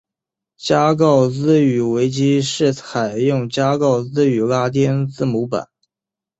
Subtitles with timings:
[0.57, 5.67] 加告兹语维基是采用加告兹语拉丁字母版。